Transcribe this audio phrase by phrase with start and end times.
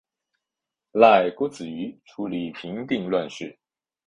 [0.93, 3.55] 赖郭子仪处理平定乱事。